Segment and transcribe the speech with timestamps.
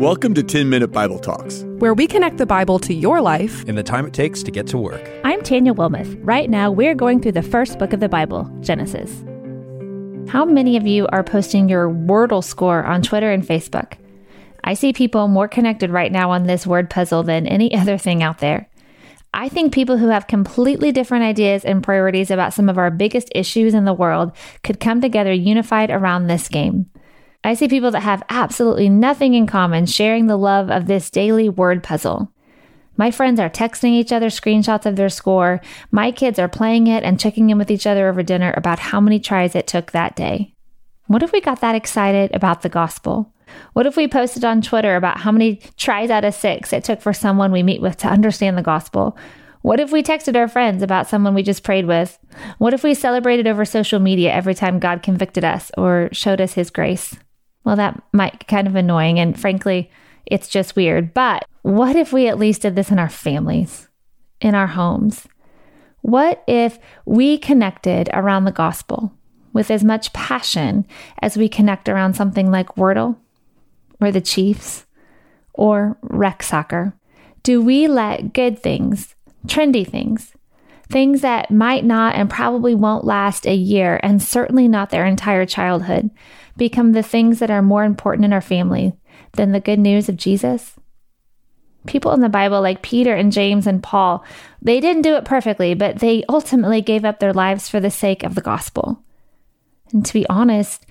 [0.00, 3.74] Welcome to 10 Minute Bible Talks, where we connect the Bible to your life in
[3.74, 5.06] the time it takes to get to work.
[5.24, 6.18] I'm Tanya Wilmoth.
[6.22, 9.22] Right now, we're going through the first book of the Bible, Genesis.
[10.26, 13.98] How many of you are posting your Wordle score on Twitter and Facebook?
[14.64, 18.22] I see people more connected right now on this word puzzle than any other thing
[18.22, 18.70] out there.
[19.34, 23.28] I think people who have completely different ideas and priorities about some of our biggest
[23.34, 24.32] issues in the world
[24.64, 26.86] could come together unified around this game.
[27.42, 31.48] I see people that have absolutely nothing in common sharing the love of this daily
[31.48, 32.32] word puzzle.
[32.96, 35.62] My friends are texting each other screenshots of their score.
[35.90, 39.00] My kids are playing it and checking in with each other over dinner about how
[39.00, 40.54] many tries it took that day.
[41.06, 43.32] What if we got that excited about the gospel?
[43.72, 47.00] What if we posted on Twitter about how many tries out of six it took
[47.00, 49.16] for someone we meet with to understand the gospel?
[49.62, 52.18] What if we texted our friends about someone we just prayed with?
[52.58, 56.52] What if we celebrated over social media every time God convicted us or showed us
[56.52, 57.16] his grace?
[57.64, 59.18] Well, that might kind of annoying.
[59.18, 59.90] And frankly,
[60.26, 61.12] it's just weird.
[61.12, 63.88] But what if we at least did this in our families,
[64.40, 65.26] in our homes?
[66.02, 69.12] What if we connected around the gospel
[69.52, 70.86] with as much passion
[71.20, 73.16] as we connect around something like Wordle
[74.00, 74.86] or the Chiefs
[75.52, 76.94] or rec soccer?
[77.42, 79.14] Do we let good things,
[79.46, 80.34] trendy things,
[80.88, 85.46] things that might not and probably won't last a year and certainly not their entire
[85.46, 86.10] childhood,
[86.60, 88.92] become the things that are more important in our family
[89.32, 90.76] than the good news of Jesus?
[91.86, 94.22] People in the Bible, like Peter and James and Paul,
[94.60, 98.22] they didn't do it perfectly, but they ultimately gave up their lives for the sake
[98.22, 99.02] of the gospel.
[99.90, 100.84] And to be honest,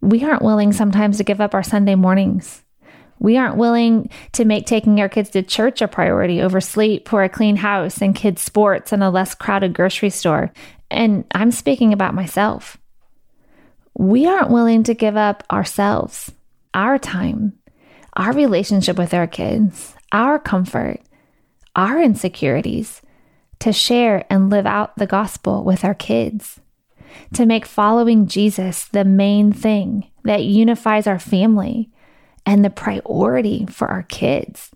[0.00, 2.62] we aren't willing sometimes to give up our Sunday mornings.
[3.18, 7.24] We aren't willing to make taking our kids to church a priority over sleep or
[7.24, 10.52] a clean house and kids' sports and a less crowded grocery store.
[10.92, 12.78] And I'm speaking about myself
[13.98, 16.30] we aren't willing to give up ourselves,
[16.72, 17.58] our time,
[18.14, 21.00] our relationship with our kids, our comfort,
[21.74, 23.02] our insecurities
[23.58, 26.60] to share and live out the gospel with our kids,
[27.34, 31.90] to make following Jesus the main thing that unifies our family
[32.46, 34.70] and the priority for our kids.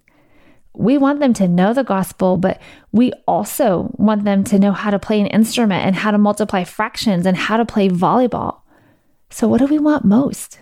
[0.74, 4.90] We want them to know the gospel, but we also want them to know how
[4.90, 8.61] to play an instrument and how to multiply fractions and how to play volleyball.
[9.32, 10.60] So, what do we want most?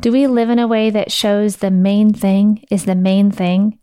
[0.00, 3.78] Do we live in a way that shows the main thing is the main thing?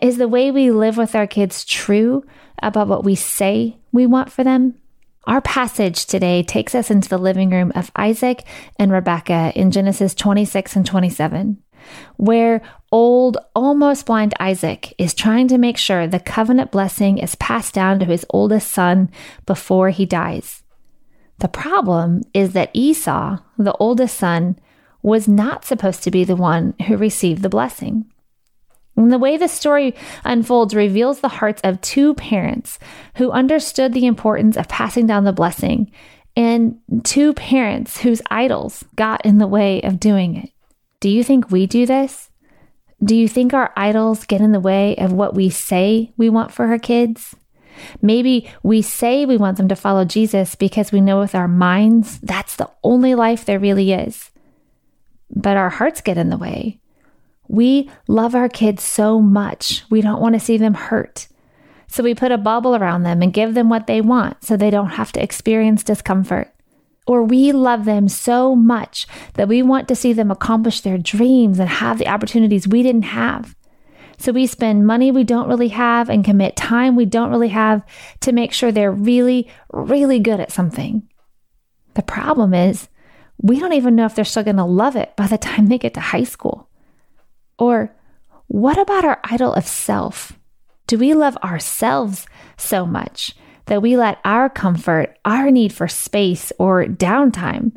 [0.00, 2.24] Is the way we live with our kids true
[2.62, 4.76] about what we say we want for them?
[5.24, 8.44] Our passage today takes us into the living room of Isaac
[8.78, 11.60] and Rebekah in Genesis 26 and 27,
[12.16, 17.74] where old, almost blind Isaac is trying to make sure the covenant blessing is passed
[17.74, 19.10] down to his oldest son
[19.44, 20.61] before he dies.
[21.42, 24.60] The problem is that Esau, the oldest son,
[25.02, 28.04] was not supposed to be the one who received the blessing.
[28.96, 32.78] And the way the story unfolds reveals the hearts of two parents
[33.16, 35.90] who understood the importance of passing down the blessing,
[36.36, 40.50] and two parents whose idols got in the way of doing it.
[41.00, 42.30] Do you think we do this?
[43.02, 46.52] Do you think our idols get in the way of what we say we want
[46.52, 47.34] for our kids?
[48.00, 52.18] Maybe we say we want them to follow Jesus because we know with our minds
[52.20, 54.30] that's the only life there really is.
[55.34, 56.78] But our hearts get in the way.
[57.48, 61.28] We love our kids so much, we don't want to see them hurt.
[61.86, 64.70] So we put a bubble around them and give them what they want so they
[64.70, 66.50] don't have to experience discomfort.
[67.06, 71.58] Or we love them so much that we want to see them accomplish their dreams
[71.58, 73.54] and have the opportunities we didn't have.
[74.22, 77.84] So we spend money we don't really have and commit time we don't really have
[78.20, 81.08] to make sure they're really, really good at something.
[81.94, 82.88] The problem is,
[83.38, 85.76] we don't even know if they're still going to love it by the time they
[85.76, 86.68] get to high school.
[87.58, 87.96] Or
[88.46, 90.38] what about our idol of self?
[90.86, 93.34] Do we love ourselves so much
[93.66, 97.72] that we let our comfort, our need for space or downtime,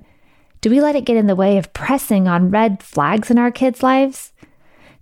[0.61, 3.49] do we let it get in the way of pressing on red flags in our
[3.49, 4.31] kids' lives?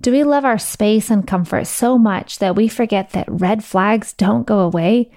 [0.03, 4.11] Do we love our space and comfort so much that we forget that red flags
[4.11, 5.09] don't go away?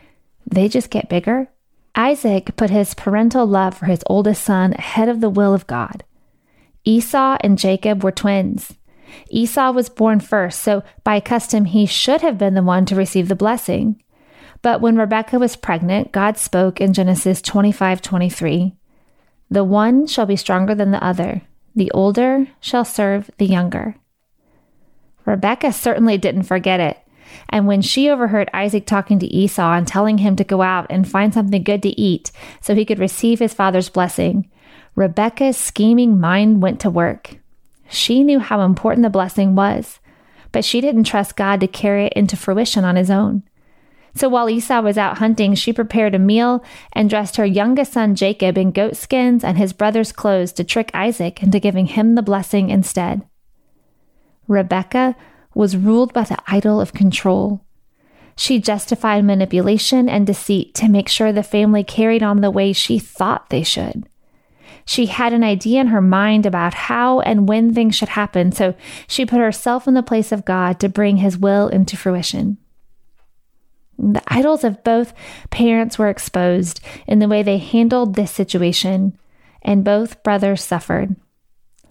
[0.48, 1.48] They just get bigger?
[1.96, 6.04] Isaac put his parental love for his oldest son ahead of the will of God.
[6.84, 8.74] Esau and Jacob were twins.
[9.28, 13.26] Esau was born first, so by custom he should have been the one to receive
[13.26, 14.00] the blessing.
[14.62, 18.72] But when Rebekah was pregnant, God spoke in Genesis 25 23.
[19.50, 21.42] The one shall be stronger than the other,
[21.74, 23.96] the older shall serve the younger.
[25.26, 26.98] Rebecca certainly didn't forget it.
[27.48, 31.08] And when she overheard Isaac talking to Esau and telling him to go out and
[31.08, 32.30] find something good to eat
[32.60, 34.48] so he could receive his father's blessing,
[34.94, 37.38] Rebecca's scheming mind went to work.
[37.88, 40.00] She knew how important the blessing was,
[40.52, 43.42] but she didn't trust God to carry it into fruition on his own.
[44.14, 46.64] So while Esau was out hunting, she prepared a meal
[46.94, 50.90] and dressed her youngest son Jacob in goat skins and his brother's clothes to trick
[50.94, 53.22] Isaac into giving him the blessing instead.
[54.48, 55.16] Rebecca
[55.54, 57.64] was ruled by the idol of control.
[58.36, 62.98] She justified manipulation and deceit to make sure the family carried on the way she
[62.98, 64.08] thought they should.
[64.84, 68.74] She had an idea in her mind about how and when things should happen, so
[69.08, 72.58] she put herself in the place of God to bring his will into fruition.
[73.98, 75.14] The idols of both
[75.50, 79.18] parents were exposed in the way they handled this situation,
[79.62, 81.16] and both brothers suffered.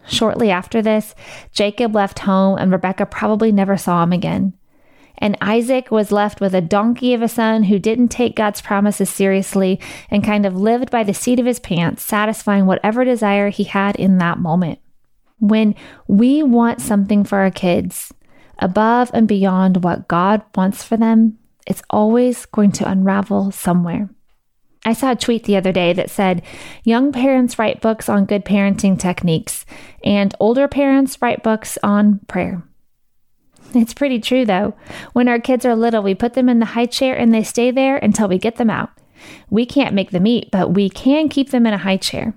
[0.07, 1.15] Shortly after this,
[1.51, 4.53] Jacob left home, and Rebekah probably never saw him again.
[5.17, 9.09] And Isaac was left with a donkey of a son who didn't take God's promises
[9.09, 9.79] seriously
[10.11, 13.95] and kind of lived by the seat of his pants, satisfying whatever desire he had
[13.95, 14.79] in that moment.
[15.39, 15.75] When
[16.07, 18.13] we want something for our kids
[18.59, 24.09] above and beyond what God wants for them, it's always going to unravel somewhere.
[24.85, 26.43] I saw a tweet the other day that said,
[26.83, 29.65] Young parents write books on good parenting techniques,
[30.03, 32.63] and older parents write books on prayer.
[33.73, 34.75] It's pretty true, though.
[35.13, 37.71] When our kids are little, we put them in the high chair and they stay
[37.71, 38.91] there until we get them out.
[39.49, 42.35] We can't make them eat, but we can keep them in a high chair.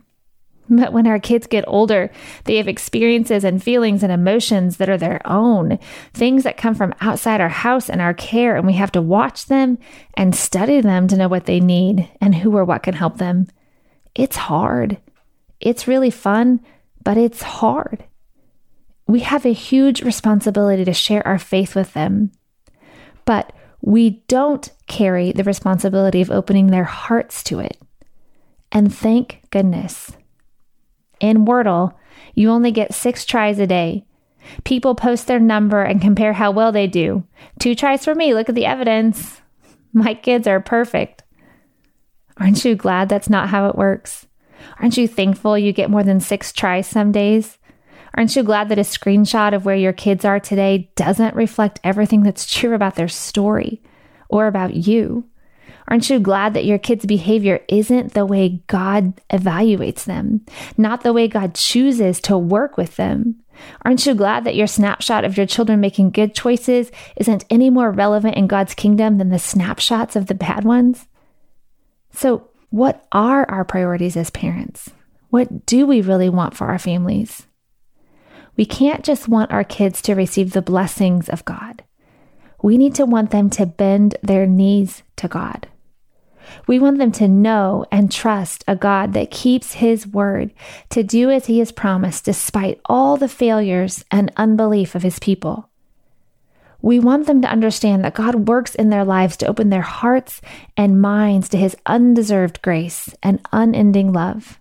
[0.79, 2.11] But when our kids get older,
[2.45, 5.79] they have experiences and feelings and emotions that are their own,
[6.13, 9.47] things that come from outside our house and our care, and we have to watch
[9.47, 9.79] them
[10.15, 13.47] and study them to know what they need and who or what can help them.
[14.15, 14.99] It's hard.
[15.61, 16.61] It's really fun,
[17.03, 18.05] but it's hard.
[19.07, 22.31] We have a huge responsibility to share our faith with them,
[23.25, 27.79] but we don't carry the responsibility of opening their hearts to it.
[28.71, 30.13] And thank goodness.
[31.21, 31.95] In Wordle,
[32.35, 34.05] you only get six tries a day.
[34.65, 37.25] People post their number and compare how well they do.
[37.59, 38.35] Two tries for me.
[38.35, 39.41] Look at the evidence.
[39.93, 41.23] My kids are perfect.
[42.39, 44.27] Aren't you glad that's not how it works?
[44.81, 47.59] Aren't you thankful you get more than six tries some days?
[48.15, 52.23] Aren't you glad that a screenshot of where your kids are today doesn't reflect everything
[52.23, 53.83] that's true about their story
[54.29, 55.25] or about you?
[55.89, 60.45] Aren't you glad that your kid's behavior isn't the way God evaluates them,
[60.77, 63.37] not the way God chooses to work with them?
[63.83, 67.91] Aren't you glad that your snapshot of your children making good choices isn't any more
[67.91, 71.07] relevant in God's kingdom than the snapshots of the bad ones?
[72.13, 74.91] So, what are our priorities as parents?
[75.31, 77.47] What do we really want for our families?
[78.57, 81.83] We can't just want our kids to receive the blessings of God.
[82.63, 85.69] We need to want them to bend their knees to God.
[86.67, 90.53] We want them to know and trust a God that keeps his word
[90.91, 95.69] to do as he has promised despite all the failures and unbelief of his people.
[96.81, 100.41] We want them to understand that God works in their lives to open their hearts
[100.77, 104.61] and minds to his undeserved grace and unending love.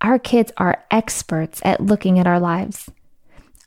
[0.00, 2.90] Our kids are experts at looking at our lives.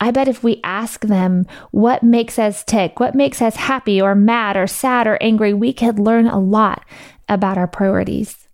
[0.00, 4.16] I bet if we ask them what makes us tick, what makes us happy or
[4.16, 6.84] mad or sad or angry, we could learn a lot
[7.32, 8.48] about our priorities.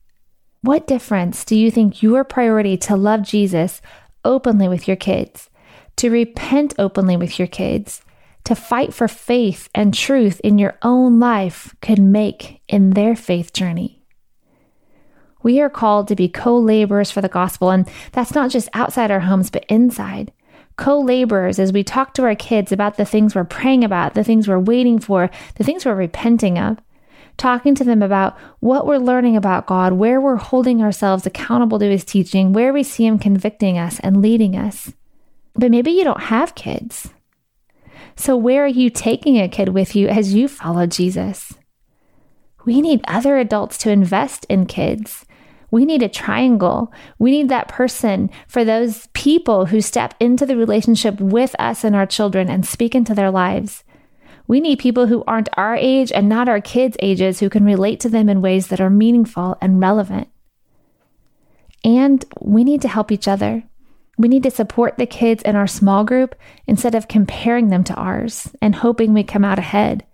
[0.62, 3.80] What difference do you think your priority to love Jesus
[4.25, 5.50] openly with your kids,
[5.97, 8.02] to repent openly with your kids,
[8.44, 13.52] to fight for faith and truth in your own life could make in their faith
[13.52, 14.02] journey?
[15.42, 19.11] We are called to be co laborers for the gospel, and that's not just outside
[19.11, 20.32] our homes, but inside.
[20.76, 24.25] Co laborers as we talk to our kids about the things we're praying about, the
[24.25, 26.78] things we're waiting for, the things we're repenting of
[27.38, 31.90] talking to them about what we're learning about God, where we're holding ourselves accountable to
[31.90, 34.92] His teaching, where we see Him convicting us and leading us.
[35.54, 37.11] But maybe you don't have kids.
[38.16, 41.54] So, where are you taking a kid with you as you follow Jesus?
[42.64, 45.25] We need other adults to invest in kids.
[45.71, 46.92] We need a triangle.
[47.18, 51.95] We need that person for those people who step into the relationship with us and
[51.95, 53.85] our children and speak into their lives.
[54.49, 58.00] We need people who aren't our age and not our kids' ages who can relate
[58.00, 60.28] to them in ways that are meaningful and relevant.
[61.85, 63.64] And we need to help each other.
[64.17, 66.35] We need to support the kids in our small group
[66.67, 70.07] instead of comparing them to ours and hoping we come out ahead.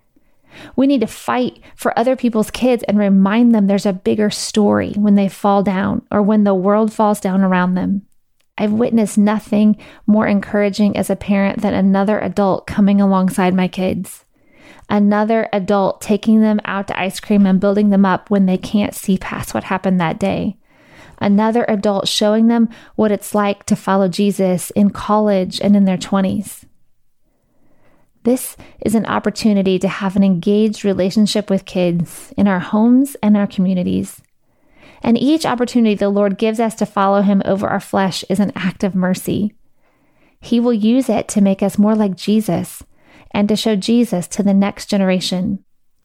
[0.75, 4.95] We need to fight for other people's kids and remind them there's a bigger story
[4.95, 8.03] when they fall down or when the world falls down around them.
[8.59, 9.77] I've witnessed nothing
[10.07, 14.24] more encouraging as a parent than another adult coming alongside my kids
[14.89, 18.95] another adult taking them out to ice cream and building them up when they can't
[18.95, 20.57] see past what happened that day.
[21.19, 25.97] another adult showing them what it's like to follow Jesus in college and in their
[25.97, 26.65] 20s.
[28.25, 33.37] This is an opportunity to have an engaged relationship with kids in our homes and
[33.37, 34.23] our communities.
[35.03, 38.53] And each opportunity the Lord gives us to follow Him over our flesh is an
[38.57, 39.55] act of mercy.
[40.41, 42.83] He will use it to make us more like Jesus
[43.35, 45.63] and to show Jesus to the next generation.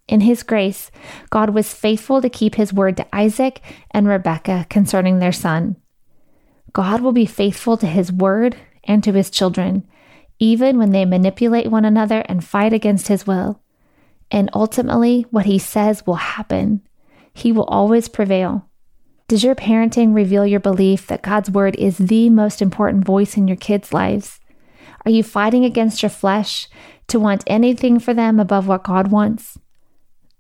[0.08, 0.90] In His grace,
[1.30, 5.78] God was faithful to keep His word to Isaac and Rebekah concerning their son.
[6.74, 9.88] God will be faithful to His word and to His children,
[10.40, 13.62] even when they manipulate one another and fight against His will.
[14.32, 16.82] And ultimately, what He says will happen.
[17.34, 18.68] He will always prevail.
[19.28, 23.48] Does your parenting reveal your belief that God's word is the most important voice in
[23.48, 24.40] your kids' lives?
[25.06, 26.68] Are you fighting against your flesh
[27.10, 29.58] to want anything for them above what God wants?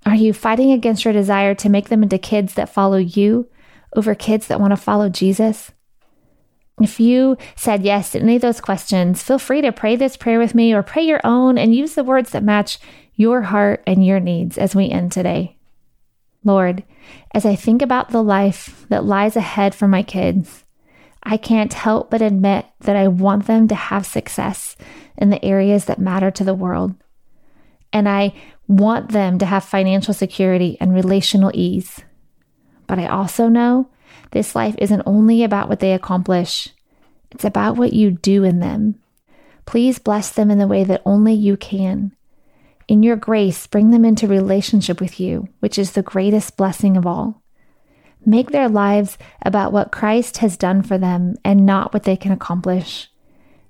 [0.05, 3.49] Are you fighting against your desire to make them into kids that follow you
[3.95, 5.71] over kids that want to follow Jesus?
[6.81, 10.39] If you said yes to any of those questions, feel free to pray this prayer
[10.39, 12.79] with me or pray your own and use the words that match
[13.15, 15.57] your heart and your needs as we end today.
[16.45, 16.85] Lord,
[17.33, 20.63] as I think about the life that lies ahead for my kids,
[21.23, 24.75] I can't help but admit that I want them to have success
[25.17, 26.95] in the areas that matter to the world.
[27.91, 28.33] And I
[28.67, 32.01] want them to have financial security and relational ease.
[32.87, 33.89] But I also know
[34.31, 36.69] this life isn't only about what they accomplish,
[37.31, 38.99] it's about what you do in them.
[39.65, 42.15] Please bless them in the way that only you can.
[42.87, 47.05] In your grace, bring them into relationship with you, which is the greatest blessing of
[47.05, 47.43] all.
[48.25, 52.31] Make their lives about what Christ has done for them and not what they can
[52.31, 53.09] accomplish.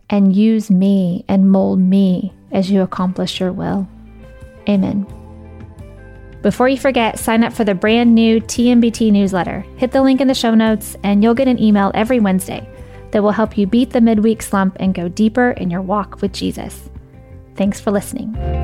[0.10, 3.88] And use me and mold me as you accomplish your will.
[4.68, 5.06] Amen.
[6.42, 9.66] Before you forget, sign up for the brand new TMBT newsletter.
[9.78, 12.68] Hit the link in the show notes, and you'll get an email every Wednesday
[13.12, 16.32] that will help you beat the midweek slump and go deeper in your walk with
[16.32, 16.90] Jesus.
[17.56, 18.59] Thanks for listening.